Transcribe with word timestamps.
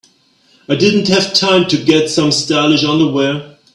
I 0.67 0.73
didn't 0.75 1.09
have 1.09 1.31
time 1.31 1.67
to 1.67 1.77
get 1.77 2.09
some 2.09 2.31
stylish 2.31 2.83
underwear. 2.83 3.55